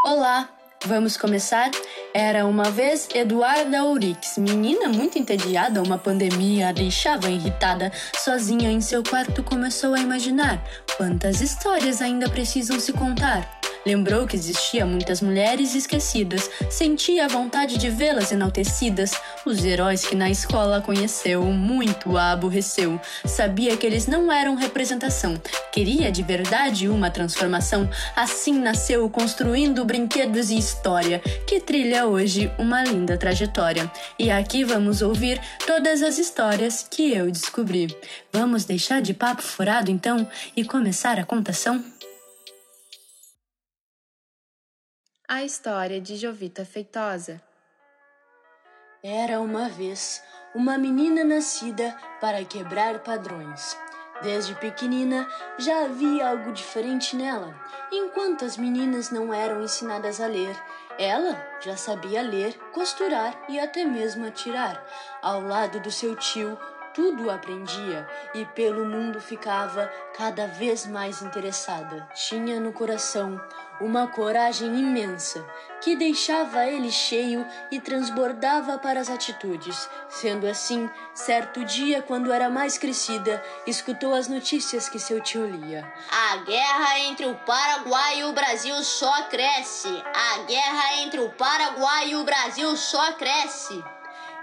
Olá, 0.05 0.55
vamos 0.85 1.17
começar? 1.17 1.71
Era 2.17 2.47
uma 2.47 2.71
vez 2.71 3.09
Eduarda 3.13 3.83
Ourix, 3.83 4.39
menina 4.39 4.89
muito 4.89 5.19
entediada, 5.19 5.83
uma 5.83 5.99
pandemia 5.99 6.69
a 6.69 6.73
deixava 6.73 7.29
irritada. 7.29 7.91
Sozinha 8.17 8.71
em 8.71 8.81
seu 8.81 9.03
quarto 9.03 9.43
começou 9.43 9.95
a 9.95 9.99
imaginar 9.99 10.65
quantas 10.97 11.41
histórias 11.41 12.01
ainda 12.01 12.31
precisam 12.31 12.79
se 12.79 12.93
contar. 12.93 13.54
Lembrou 13.87 14.27
que 14.27 14.37
existia 14.37 14.87
muitas 14.87 15.21
mulheres 15.21 15.75
esquecidas, 15.75 16.51
sentia 16.71 17.27
a 17.27 17.29
vontade 17.29 17.77
de 17.77 17.91
vê-las 17.91 18.33
enaltecidas. 18.33 19.13
Os 19.45 19.65
heróis 19.65 20.07
que 20.07 20.15
na 20.15 20.31
escola 20.31 20.81
conheceu, 20.81 21.43
muito 21.45 22.17
a 22.17 22.33
aborreceu. 22.33 22.99
Sabia 23.27 23.77
que 23.77 23.87
eles 23.87 24.07
não 24.07 24.33
eram 24.33 24.55
representação, 24.55 25.41
queria 25.73 26.11
de 26.11 26.23
verdade 26.23 26.89
uma 26.89 27.11
transformação. 27.11 27.89
Assim 28.17 28.59
nasceu, 28.59 29.09
construindo 29.11 29.85
brinquedos 29.85 30.51
e 30.51 30.57
história, 30.57 31.19
que 31.47 31.61
trilha 31.61 32.07
hoje 32.07 32.51
uma 32.59 32.83
linda 32.83 33.19
trajetória. 33.19 33.91
E 34.19 34.31
aqui 34.31 34.65
vamos 34.65 35.03
ouvir 35.03 35.41
todas 35.67 36.03
as 36.03 36.19
histórias 36.19 36.87
que 36.91 37.13
eu 37.13 37.31
descobri. 37.31 37.95
Vamos 38.33 38.65
deixar 38.65 39.03
de 39.03 39.13
papo 39.13 39.43
furado 39.43 39.91
então 39.91 40.27
e 40.57 40.65
começar 40.65 41.19
a 41.19 41.25
contação? 41.25 41.94
A 45.27 45.43
história 45.43 46.03
de 46.03 46.17
Jovita 46.17 46.67
Feitosa. 46.67 47.41
Era 49.03 49.41
uma 49.41 49.71
vez 49.71 50.23
uma 50.55 50.77
menina 50.77 51.25
nascida 51.25 51.97
para 52.21 52.45
quebrar 52.45 52.99
padrões. 52.99 53.75
Desde 54.23 54.55
pequenina 54.57 55.27
já 55.59 55.87
havia 55.87 56.29
algo 56.29 56.53
diferente 56.53 57.17
nela. 57.17 57.59
Enquanto 57.91 58.45
as 58.45 58.59
meninas 58.59 59.11
não 59.11 59.33
eram 59.33 59.63
ensinadas 59.63 60.21
a 60.21 60.27
ler, 60.27 60.55
ela 60.99 61.35
já 61.59 61.75
sabia 61.75 62.21
ler, 62.21 62.59
costurar 62.73 63.35
e 63.49 63.59
até 63.59 63.83
mesmo 63.87 64.27
atirar. 64.27 64.87
Ao 65.23 65.41
lado 65.41 65.81
do 65.81 65.91
seu 65.91 66.15
tio, 66.17 66.59
tudo 66.95 67.29
aprendia 67.29 68.09
e 68.33 68.45
pelo 68.47 68.87
mundo 68.87 69.21
ficava 69.21 69.93
cada 70.17 70.47
vez 70.47 70.87
mais 70.87 71.21
interessada. 71.21 72.09
Tinha 72.15 72.61
no 72.61 72.73
coração 72.73 73.41
uma 73.81 74.07
coragem 74.07 74.69
imensa 74.69 75.45
que 75.81 75.97
deixava 75.97 76.65
ele 76.67 76.93
cheio 76.93 77.45
e 77.71 77.81
transbordava 77.81 78.79
para 78.79 79.01
as 79.01 79.11
atitudes. 79.11 79.91
Sendo 80.09 80.47
assim, 80.47 80.89
certo 81.13 81.65
dia, 81.65 82.01
quando 82.01 82.33
era 82.33 82.49
mais 82.49 82.79
crescida, 82.79 83.43
escutou 83.67 84.15
as 84.15 84.29
notícias 84.29 84.89
que 84.89 85.01
seu 85.01 85.21
tio 85.21 85.45
lia. 85.47 85.93
A 86.11 86.37
guerra 86.39 87.01
entre 87.01 87.27
o 87.27 87.35
Paraguai 87.35 88.21
e 88.21 88.25
o 88.25 88.33
Brasil 88.33 88.83
só 88.85 89.25
cresce. 89.25 89.89
A 90.15 90.39
guerra 90.45 90.97
entre 90.99 91.21
o 91.21 91.31
Paraguai 91.31 92.11
e 92.11 92.17
o 92.17 92.25
Brasil 92.25 92.77
só 92.77 93.13
cresce. 93.15 93.83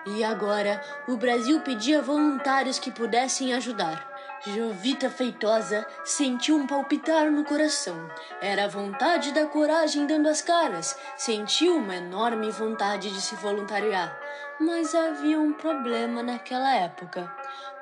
E 0.06 0.24
agora 0.24 0.82
o 1.08 1.16
Brasil 1.16 1.60
pedia 1.62 2.02
voluntários 2.02 2.80
que 2.80 2.92
pudessem 2.92 3.54
ajudar. 3.54 4.10
Jovita 4.44 5.08
Feitosa 5.08 5.86
sentiu 6.04 6.56
um 6.56 6.66
palpitar 6.66 7.30
no 7.30 7.44
coração. 7.44 8.10
Era 8.42 8.66
a 8.66 8.68
vontade 8.68 9.32
da 9.32 9.46
coragem 9.46 10.08
dando 10.08 10.28
as 10.28 10.42
caras. 10.42 10.98
Sentiu 11.16 11.76
uma 11.76 11.96
enorme 11.96 12.50
vontade 12.50 13.12
de 13.12 13.22
se 13.22 13.36
voluntariar. 13.36 14.20
Mas 14.60 14.96
havia 14.96 15.40
um 15.40 15.54
problema 15.54 16.24
naquela 16.24 16.76
época. 16.76 17.32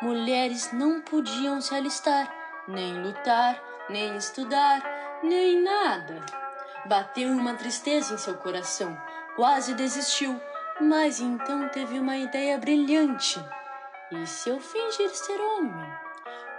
Mulheres 0.01 0.73
não 0.73 0.99
podiam 0.99 1.61
se 1.61 1.73
alistar, 1.73 2.29
nem 2.67 3.01
lutar, 3.01 3.61
nem 3.89 4.17
estudar, 4.17 4.83
nem 5.23 5.61
nada. 5.61 6.21
Bateu 6.85 7.29
uma 7.29 7.53
tristeza 7.53 8.13
em 8.13 8.17
seu 8.17 8.35
coração. 8.35 8.97
Quase 9.37 9.73
desistiu 9.73 10.41
mas 10.79 11.19
então 11.19 11.67
teve 11.69 11.99
uma 11.99 12.17
ideia 12.17 12.57
brilhante. 12.57 13.43
E 14.11 14.25
se 14.25 14.49
eu 14.49 14.59
fingir 14.59 15.09
ser 15.09 15.39
homem? 15.39 15.85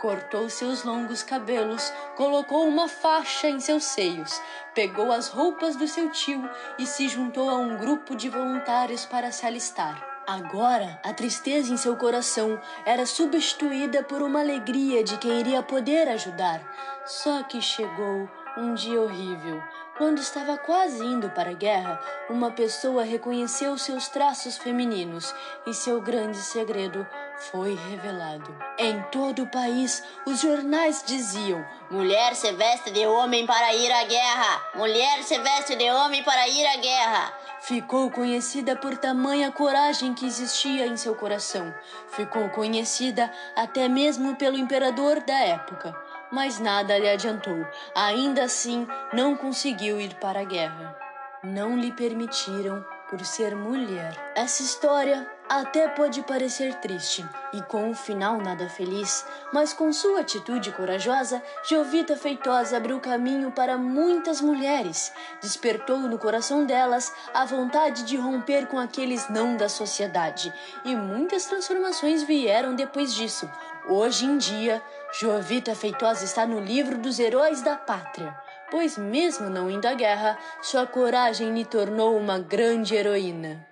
Cortou 0.00 0.48
seus 0.48 0.82
longos 0.82 1.22
cabelos, 1.22 1.92
colocou 2.16 2.66
uma 2.66 2.88
faixa 2.88 3.48
em 3.48 3.60
seus 3.60 3.84
seios, 3.84 4.40
pegou 4.74 5.12
as 5.12 5.28
roupas 5.28 5.76
do 5.76 5.86
seu 5.86 6.10
tio 6.10 6.48
e 6.78 6.86
se 6.86 7.08
juntou 7.08 7.50
a 7.50 7.56
um 7.56 7.76
grupo 7.76 8.16
de 8.16 8.28
voluntários 8.28 9.04
para 9.04 9.30
se 9.30 9.44
alistar. 9.44 10.10
Agora, 10.26 11.00
a 11.04 11.12
tristeza 11.12 11.72
em 11.72 11.76
seu 11.76 11.96
coração 11.96 12.60
era 12.86 13.04
substituída 13.04 14.02
por 14.02 14.22
uma 14.22 14.40
alegria 14.40 15.02
de 15.02 15.18
quem 15.18 15.40
iria 15.40 15.62
poder 15.62 16.08
ajudar. 16.08 16.62
Só 17.04 17.42
que 17.42 17.60
chegou 17.60 18.28
um 18.56 18.74
dia 18.74 19.00
horrível. 19.00 19.60
Quando 20.00 20.18
estava 20.18 20.56
quase 20.56 21.04
indo 21.04 21.28
para 21.28 21.50
a 21.50 21.52
guerra, 21.52 22.00
uma 22.30 22.50
pessoa 22.50 23.04
reconheceu 23.04 23.76
seus 23.76 24.08
traços 24.08 24.56
femininos 24.56 25.34
e 25.66 25.74
seu 25.74 26.00
grande 26.00 26.38
segredo 26.38 27.06
foi 27.36 27.74
revelado. 27.74 28.56
Em 28.78 29.02
todo 29.12 29.42
o 29.42 29.46
país, 29.46 30.02
os 30.26 30.40
jornais 30.40 31.04
diziam: 31.06 31.62
Mulher 31.90 32.34
se 32.34 32.50
veste 32.52 32.90
de 32.90 33.06
homem 33.06 33.44
para 33.44 33.74
ir 33.74 33.92
à 33.92 34.04
guerra! 34.04 34.62
Mulher 34.74 35.22
se 35.22 35.38
veste 35.38 35.76
de 35.76 35.90
homem 35.90 36.24
para 36.24 36.48
ir 36.48 36.66
à 36.66 36.76
guerra! 36.76 37.34
Ficou 37.60 38.10
conhecida 38.10 38.74
por 38.76 38.96
tamanha 38.96 39.52
coragem 39.52 40.14
que 40.14 40.24
existia 40.24 40.86
em 40.86 40.96
seu 40.96 41.14
coração. 41.14 41.74
Ficou 42.08 42.48
conhecida 42.48 43.30
até 43.54 43.86
mesmo 43.86 44.34
pelo 44.36 44.56
imperador 44.56 45.20
da 45.20 45.38
época 45.40 45.94
mas 46.30 46.58
nada 46.58 46.98
lhe 46.98 47.08
adiantou. 47.08 47.66
Ainda 47.94 48.44
assim, 48.44 48.86
não 49.12 49.36
conseguiu 49.36 50.00
ir 50.00 50.14
para 50.14 50.40
a 50.40 50.44
guerra. 50.44 50.96
Não 51.42 51.76
lhe 51.76 51.92
permitiram 51.92 52.84
por 53.10 53.24
ser 53.24 53.56
mulher. 53.56 54.32
Essa 54.36 54.62
história 54.62 55.26
até 55.48 55.88
pode 55.88 56.22
parecer 56.22 56.74
triste 56.74 57.28
e 57.52 57.60
com 57.62 57.90
um 57.90 57.94
final 57.94 58.40
nada 58.40 58.68
feliz, 58.68 59.26
mas 59.52 59.72
com 59.72 59.92
sua 59.92 60.20
atitude 60.20 60.70
corajosa, 60.70 61.42
Jovita 61.68 62.16
Feitosa 62.16 62.76
abriu 62.76 63.00
caminho 63.00 63.50
para 63.50 63.76
muitas 63.76 64.40
mulheres, 64.40 65.12
despertou 65.42 65.98
no 65.98 66.18
coração 66.18 66.64
delas 66.64 67.12
a 67.34 67.44
vontade 67.44 68.04
de 68.04 68.16
romper 68.16 68.68
com 68.68 68.78
aqueles 68.78 69.28
não 69.28 69.56
da 69.56 69.68
sociedade, 69.68 70.54
e 70.84 70.94
muitas 70.94 71.46
transformações 71.46 72.22
vieram 72.22 72.76
depois 72.76 73.12
disso. 73.12 73.50
Hoje 73.88 74.26
em 74.26 74.38
dia, 74.38 74.80
Jovita 75.12 75.74
Feitosa 75.74 76.24
está 76.24 76.46
no 76.46 76.60
livro 76.60 76.96
dos 76.96 77.18
heróis 77.18 77.62
da 77.62 77.76
pátria, 77.76 78.32
pois, 78.70 78.96
mesmo 78.96 79.50
não 79.50 79.68
indo 79.68 79.86
à 79.86 79.94
guerra, 79.94 80.38
sua 80.62 80.86
coragem 80.86 81.52
lhe 81.52 81.64
tornou 81.64 82.16
uma 82.16 82.38
grande 82.38 82.94
heroína. 82.94 83.66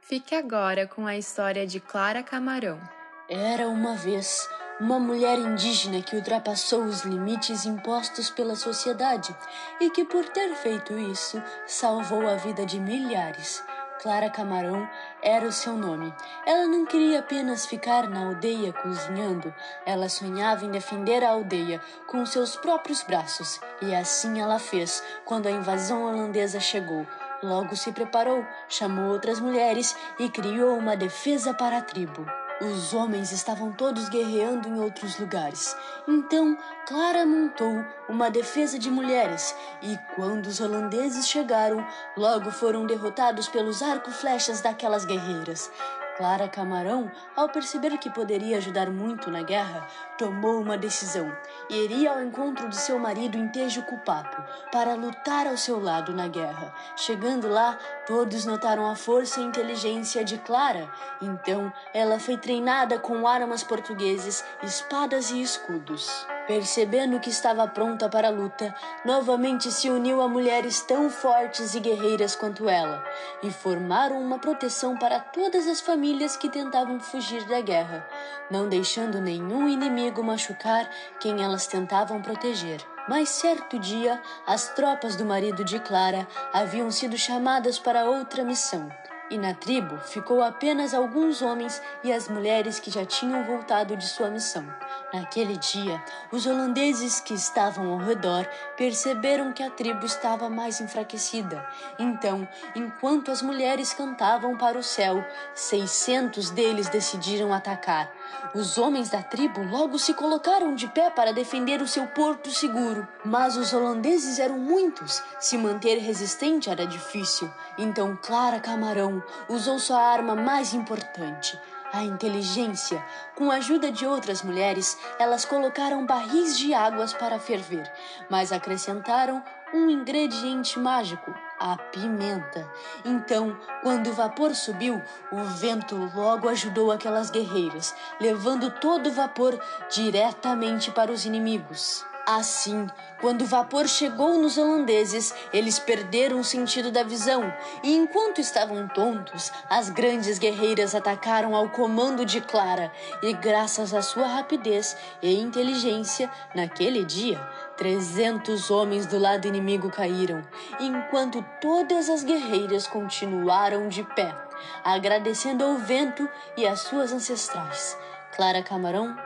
Fique 0.00 0.34
agora 0.34 0.86
com 0.86 1.06
a 1.06 1.16
história 1.16 1.66
de 1.66 1.78
Clara 1.78 2.22
Camarão. 2.22 2.80
Era 3.28 3.68
uma 3.68 3.94
vez 3.94 4.48
uma 4.80 4.98
mulher 4.98 5.38
indígena 5.38 6.00
que 6.00 6.16
ultrapassou 6.16 6.84
os 6.84 7.02
limites 7.02 7.66
impostos 7.66 8.30
pela 8.30 8.56
sociedade 8.56 9.36
e 9.80 9.90
que, 9.90 10.04
por 10.04 10.24
ter 10.30 10.54
feito 10.54 10.96
isso, 10.98 11.42
salvou 11.66 12.26
a 12.26 12.36
vida 12.36 12.64
de 12.64 12.80
milhares. 12.80 13.62
Clara 14.00 14.30
Camarão 14.30 14.88
era 15.22 15.46
o 15.46 15.52
seu 15.52 15.74
nome. 15.74 16.14
Ela 16.46 16.66
não 16.66 16.86
queria 16.86 17.18
apenas 17.18 17.66
ficar 17.66 18.08
na 18.08 18.26
aldeia 18.26 18.72
cozinhando, 18.72 19.52
ela 19.84 20.08
sonhava 20.08 20.64
em 20.64 20.70
defender 20.70 21.24
a 21.24 21.30
aldeia 21.30 21.80
com 22.06 22.24
seus 22.24 22.56
próprios 22.56 23.02
braços, 23.02 23.60
e 23.82 23.94
assim 23.94 24.40
ela 24.40 24.58
fez 24.58 25.02
quando 25.24 25.46
a 25.46 25.50
invasão 25.50 26.04
holandesa 26.04 26.60
chegou. 26.60 27.06
Logo 27.42 27.76
se 27.76 27.92
preparou, 27.92 28.44
chamou 28.68 29.12
outras 29.12 29.40
mulheres 29.40 29.96
e 30.18 30.28
criou 30.28 30.76
uma 30.76 30.96
defesa 30.96 31.54
para 31.54 31.78
a 31.78 31.82
tribo. 31.82 32.37
Os 32.60 32.92
homens 32.92 33.30
estavam 33.30 33.70
todos 33.70 34.08
guerreando 34.08 34.68
em 34.68 34.80
outros 34.80 35.16
lugares. 35.16 35.76
Então, 36.08 36.58
Clara 36.86 37.24
montou 37.24 37.84
uma 38.08 38.30
defesa 38.30 38.76
de 38.78 38.90
mulheres 38.90 39.54
e, 39.80 39.96
quando 40.16 40.46
os 40.46 40.60
holandeses 40.60 41.28
chegaram, 41.28 41.86
logo 42.16 42.50
foram 42.50 42.84
derrotados 42.84 43.46
pelos 43.46 43.80
arco-flechas 43.80 44.60
daquelas 44.60 45.04
guerreiras. 45.04 45.70
Clara 46.16 46.48
Camarão, 46.48 47.08
ao 47.36 47.48
perceber 47.48 47.96
que 47.96 48.10
poderia 48.10 48.56
ajudar 48.56 48.90
muito 48.90 49.30
na 49.30 49.44
guerra, 49.44 49.86
tomou 50.18 50.60
uma 50.60 50.76
decisão 50.76 51.32
iria 51.70 52.10
ao 52.10 52.22
encontro 52.22 52.68
de 52.68 52.76
seu 52.76 52.98
marido 52.98 53.36
em 53.36 53.48
Tejo 53.48 53.82
Cupapo 53.82 54.42
para 54.72 54.94
lutar 54.94 55.46
ao 55.46 55.56
seu 55.56 55.80
lado 55.80 56.12
na 56.12 56.26
guerra. 56.26 56.74
Chegando 56.96 57.48
lá, 57.48 57.78
Todos 58.08 58.46
notaram 58.46 58.90
a 58.90 58.96
força 58.96 59.38
e 59.38 59.44
inteligência 59.44 60.24
de 60.24 60.38
Clara, 60.38 60.90
então 61.20 61.70
ela 61.92 62.18
foi 62.18 62.38
treinada 62.38 62.98
com 62.98 63.28
armas 63.28 63.62
portugueses, 63.62 64.42
espadas 64.62 65.30
e 65.30 65.42
escudos. 65.42 66.26
Percebendo 66.46 67.20
que 67.20 67.28
estava 67.28 67.68
pronta 67.68 68.08
para 68.08 68.28
a 68.28 68.30
luta, 68.30 68.74
novamente 69.04 69.70
se 69.70 69.90
uniu 69.90 70.22
a 70.22 70.26
mulheres 70.26 70.80
tão 70.80 71.10
fortes 71.10 71.74
e 71.74 71.80
guerreiras 71.80 72.34
quanto 72.34 72.66
ela, 72.66 73.04
e 73.42 73.50
formaram 73.50 74.18
uma 74.18 74.38
proteção 74.38 74.96
para 74.96 75.20
todas 75.20 75.68
as 75.68 75.82
famílias 75.82 76.34
que 76.34 76.48
tentavam 76.48 76.98
fugir 76.98 77.44
da 77.44 77.60
guerra, 77.60 78.08
não 78.50 78.70
deixando 78.70 79.20
nenhum 79.20 79.68
inimigo 79.68 80.24
machucar 80.24 80.88
quem 81.20 81.44
elas 81.44 81.66
tentavam 81.66 82.22
proteger. 82.22 82.80
Mas 83.08 83.30
certo 83.30 83.78
dia, 83.78 84.20
as 84.46 84.68
tropas 84.74 85.16
do 85.16 85.24
marido 85.24 85.64
de 85.64 85.80
Clara 85.80 86.28
haviam 86.52 86.90
sido 86.90 87.16
chamadas 87.16 87.78
para 87.78 88.04
outra 88.04 88.44
missão, 88.44 88.90
e 89.30 89.38
na 89.38 89.54
tribo 89.54 89.98
ficou 89.98 90.42
apenas 90.42 90.92
alguns 90.92 91.40
homens 91.40 91.80
e 92.04 92.12
as 92.12 92.28
mulheres 92.28 92.78
que 92.78 92.90
já 92.90 93.06
tinham 93.06 93.44
voltado 93.44 93.96
de 93.96 94.06
sua 94.06 94.28
missão. 94.28 94.64
Naquele 95.12 95.56
dia, 95.56 96.02
os 96.30 96.44
holandeses 96.44 97.18
que 97.18 97.32
estavam 97.32 97.92
ao 97.92 97.98
redor 97.98 98.46
perceberam 98.76 99.52
que 99.52 99.62
a 99.62 99.70
tribo 99.70 100.04
estava 100.04 100.50
mais 100.50 100.82
enfraquecida. 100.82 101.66
Então, 101.98 102.46
enquanto 102.76 103.30
as 103.30 103.40
mulheres 103.40 103.94
cantavam 103.94 104.58
para 104.58 104.78
o 104.78 104.82
céu, 104.82 105.24
seiscentos 105.54 106.50
deles 106.50 106.90
decidiram 106.90 107.54
atacar. 107.54 108.12
Os 108.54 108.76
homens 108.76 109.08
da 109.08 109.22
tribo 109.22 109.62
logo 109.62 109.98
se 109.98 110.12
colocaram 110.12 110.74
de 110.74 110.86
pé 110.88 111.08
para 111.08 111.32
defender 111.32 111.80
o 111.80 111.88
seu 111.88 112.06
porto 112.08 112.50
seguro. 112.50 113.08
Mas 113.24 113.56
os 113.56 113.72
holandeses 113.72 114.38
eram 114.38 114.58
muitos, 114.58 115.22
se 115.40 115.56
manter 115.56 115.96
resistente 115.96 116.68
era 116.68 116.86
difícil. 116.86 117.50
Então 117.78 118.14
Clara 118.20 118.60
Camarão 118.60 119.22
usou 119.48 119.78
sua 119.78 120.02
arma 120.02 120.34
mais 120.34 120.74
importante 120.74 121.58
a 121.92 122.02
inteligência. 122.02 123.04
Com 123.34 123.50
a 123.50 123.56
ajuda 123.56 123.90
de 123.90 124.06
outras 124.06 124.42
mulheres, 124.42 124.98
elas 125.18 125.44
colocaram 125.44 126.06
barris 126.06 126.58
de 126.58 126.74
águas 126.74 127.12
para 127.12 127.38
ferver, 127.38 127.90
mas 128.28 128.52
acrescentaram 128.52 129.42
um 129.72 129.90
ingrediente 129.90 130.78
mágico, 130.78 131.34
a 131.58 131.76
pimenta. 131.76 132.66
Então, 133.04 133.56
quando 133.82 134.08
o 134.08 134.12
vapor 134.14 134.54
subiu, 134.54 135.02
o 135.30 135.44
vento 135.44 136.10
logo 136.14 136.48
ajudou 136.48 136.90
aquelas 136.90 137.30
guerreiras, 137.30 137.94
levando 138.20 138.70
todo 138.70 139.08
o 139.08 139.12
vapor 139.12 139.58
diretamente 139.90 140.90
para 140.90 141.12
os 141.12 141.26
inimigos. 141.26 142.07
Assim, 142.30 142.86
quando 143.22 143.40
o 143.40 143.46
vapor 143.46 143.88
chegou 143.88 144.36
nos 144.36 144.58
holandeses, 144.58 145.34
eles 145.50 145.78
perderam 145.78 146.40
o 146.40 146.44
sentido 146.44 146.92
da 146.92 147.02
visão, 147.02 147.50
e 147.82 147.96
enquanto 147.96 148.38
estavam 148.38 148.86
tontos, 148.86 149.50
as 149.70 149.88
grandes 149.88 150.38
guerreiras 150.38 150.94
atacaram 150.94 151.56
ao 151.56 151.70
comando 151.70 152.26
de 152.26 152.42
Clara, 152.42 152.92
e 153.22 153.32
graças 153.32 153.94
à 153.94 154.02
sua 154.02 154.26
rapidez 154.26 154.94
e 155.22 155.40
inteligência, 155.40 156.30
naquele 156.54 157.02
dia, 157.02 157.40
trezentos 157.78 158.70
homens 158.70 159.06
do 159.06 159.18
lado 159.18 159.48
inimigo 159.48 159.90
caíram, 159.90 160.46
enquanto 160.78 161.42
todas 161.62 162.10
as 162.10 162.22
guerreiras 162.22 162.86
continuaram 162.86 163.88
de 163.88 164.02
pé, 164.02 164.36
agradecendo 164.84 165.64
ao 165.64 165.76
vento 165.76 166.28
e 166.58 166.66
às 166.66 166.80
suas 166.80 167.10
ancestrais. 167.10 167.96
Clara 168.36 168.62
Camarão 168.62 169.16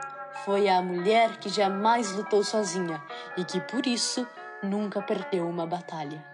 foi 0.43 0.67
a 0.67 0.81
mulher 0.81 1.37
que 1.37 1.49
jamais 1.49 2.11
lutou 2.11 2.43
sozinha 2.43 3.01
e 3.37 3.43
que 3.43 3.61
por 3.61 3.85
isso 3.85 4.27
nunca 4.61 5.01
perdeu 5.01 5.47
uma 5.47 5.65
batalha. 5.65 6.32